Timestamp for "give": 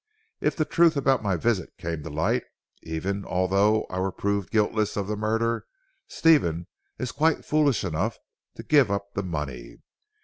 8.63-8.89